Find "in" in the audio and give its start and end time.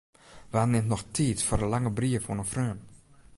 1.65-1.71, 2.43-2.49